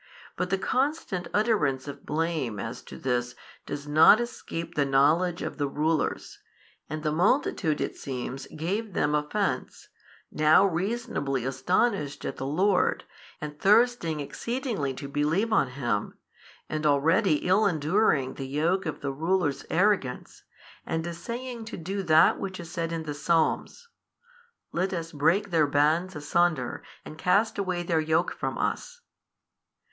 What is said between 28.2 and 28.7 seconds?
from